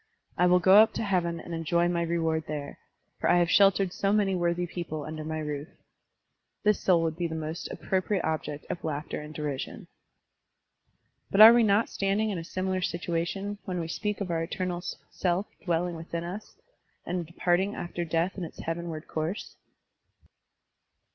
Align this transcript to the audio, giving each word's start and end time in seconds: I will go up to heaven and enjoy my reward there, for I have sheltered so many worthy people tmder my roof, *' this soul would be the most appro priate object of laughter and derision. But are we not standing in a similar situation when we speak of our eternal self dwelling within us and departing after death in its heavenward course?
I 0.35 0.47
will 0.47 0.57
go 0.57 0.77
up 0.77 0.93
to 0.93 1.03
heaven 1.03 1.39
and 1.39 1.53
enjoy 1.53 1.87
my 1.87 2.01
reward 2.01 2.45
there, 2.47 2.79
for 3.19 3.29
I 3.29 3.37
have 3.37 3.51
sheltered 3.51 3.93
so 3.93 4.11
many 4.11 4.33
worthy 4.33 4.65
people 4.65 5.01
tmder 5.01 5.23
my 5.23 5.37
roof, 5.37 5.67
*' 6.01 6.33
this 6.63 6.79
soul 6.81 7.03
would 7.03 7.15
be 7.15 7.27
the 7.27 7.35
most 7.35 7.69
appro 7.69 8.01
priate 8.01 8.23
object 8.23 8.65
of 8.71 8.83
laughter 8.83 9.21
and 9.21 9.31
derision. 9.31 9.85
But 11.29 11.41
are 11.41 11.53
we 11.53 11.61
not 11.61 11.87
standing 11.87 12.31
in 12.31 12.39
a 12.39 12.43
similar 12.43 12.81
situation 12.81 13.59
when 13.65 13.79
we 13.79 13.87
speak 13.87 14.21
of 14.21 14.31
our 14.31 14.41
eternal 14.41 14.81
self 15.11 15.45
dwelling 15.63 15.95
within 15.95 16.23
us 16.23 16.55
and 17.05 17.23
departing 17.23 17.75
after 17.75 18.03
death 18.03 18.39
in 18.39 18.43
its 18.43 18.57
heavenward 18.61 19.07
course? 19.07 19.55